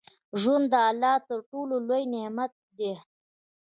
[0.41, 2.97] ژوند د الله تر ټولو لوى نعمت ديه.